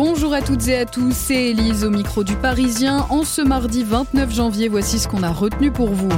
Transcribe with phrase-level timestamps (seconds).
[0.00, 3.04] Bonjour à toutes et à tous, c'est Elise au micro du Parisien.
[3.10, 6.08] En ce mardi 29 janvier, voici ce qu'on a retenu pour vous.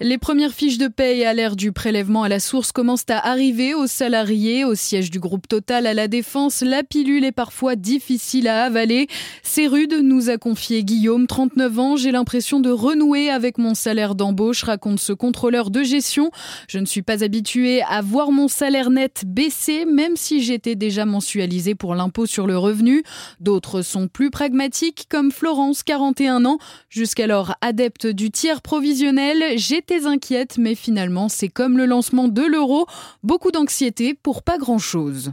[0.00, 3.74] Les premières fiches de paye à l'ère du prélèvement à la source commencent à arriver
[3.74, 4.64] aux salariés.
[4.64, 9.06] Au siège du groupe Total à la Défense, la pilule est parfois difficile à avaler.
[9.44, 11.96] C'est rude, nous a confié Guillaume, 39 ans.
[11.96, 16.32] J'ai l'impression de renouer avec mon salaire d'embauche, raconte ce contrôleur de gestion.
[16.66, 21.06] Je ne suis pas habitué à voir mon salaire net baisser, même si j'étais déjà
[21.06, 23.04] mensualisé pour l'impôt sur le revenu.
[23.38, 26.58] D'autres sont plus pragmatiques, comme Florence, 41 ans.
[26.88, 32.86] Jusqu'alors adepte du tiers provisionnel, j'étais inquiète, mais finalement, c'est comme le lancement de l'euro,
[33.22, 35.30] beaucoup d'anxiété pour pas grand-chose.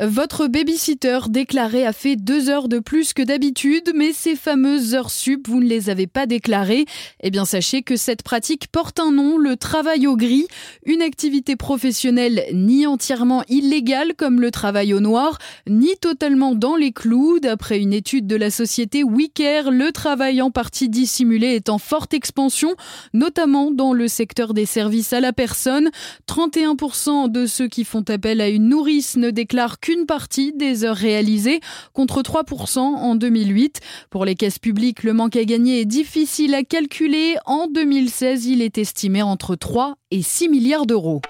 [0.00, 5.10] Votre babysitter déclaré a fait deux heures de plus que d'habitude, mais ces fameuses heures
[5.10, 6.84] sup, vous ne les avez pas déclarées.
[7.20, 10.46] Eh bien, sachez que cette pratique porte un nom, le travail au gris,
[10.86, 16.92] une activité professionnelle ni entièrement illégale comme le travail au noir, ni totalement dans les
[16.92, 17.40] clous.
[17.40, 22.14] D'après une étude de la société Wicare, le travail en partie dissimulé est en forte
[22.14, 22.76] expansion,
[23.14, 25.90] notamment dans le secteur des services à la personne.
[26.28, 30.94] 31% de ceux qui font appel à une nourrice ne déclarent qu'une partie des heures
[30.94, 31.60] réalisées,
[31.94, 33.80] contre 3% en 2008.
[34.10, 37.36] Pour les caisses publiques, le manque à gagner est difficile à calculer.
[37.46, 41.22] En 2016, il est estimé entre 3 et 6 milliards d'euros.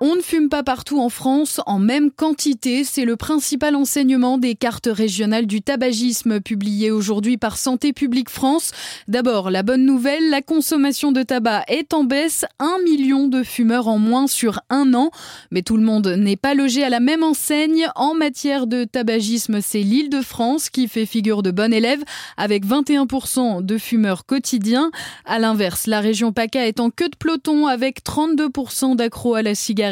[0.00, 2.84] On ne fume pas partout en France en même quantité.
[2.84, 8.70] C'est le principal enseignement des cartes régionales du tabagisme publiées aujourd'hui par Santé publique France.
[9.08, 12.44] D'abord, la bonne nouvelle, la consommation de tabac est en baisse.
[12.60, 15.10] Un million de fumeurs en moins sur un an.
[15.50, 17.88] Mais tout le monde n'est pas logé à la même enseigne.
[17.96, 22.04] En matière de tabagisme, c'est l'île de France qui fait figure de bon élève
[22.36, 24.92] avec 21% de fumeurs quotidiens.
[25.24, 29.56] À l'inverse, la région PACA est en queue de peloton avec 32% d'accros à la
[29.56, 29.87] cigarette.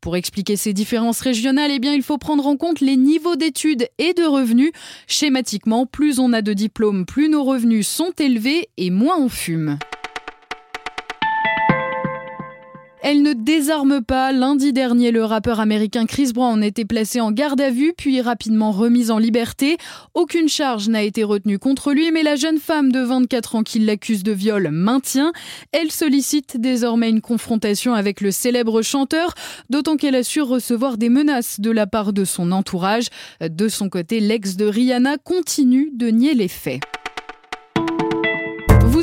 [0.00, 3.88] Pour expliquer ces différences régionales, eh bien, il faut prendre en compte les niveaux d'études
[3.98, 4.72] et de revenus.
[5.06, 9.78] Schématiquement, plus on a de diplômes, plus nos revenus sont élevés et moins on fume.
[13.08, 14.32] Elle ne désarme pas.
[14.32, 18.72] Lundi dernier, le rappeur américain Chris Brown était placé en garde à vue, puis rapidement
[18.72, 19.76] remis en liberté.
[20.14, 23.78] Aucune charge n'a été retenue contre lui, mais la jeune femme de 24 ans qui
[23.78, 25.30] l'accuse de viol maintient.
[25.70, 29.34] Elle sollicite désormais une confrontation avec le célèbre chanteur,
[29.70, 33.06] d'autant qu'elle assure recevoir des menaces de la part de son entourage.
[33.40, 36.80] De son côté, l'ex de Rihanna continue de nier les faits.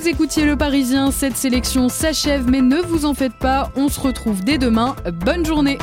[0.05, 4.43] Écoutiez Le Parisien, cette sélection s'achève, mais ne vous en faites pas, on se retrouve
[4.43, 4.97] dès demain.
[5.23, 5.77] Bonne journée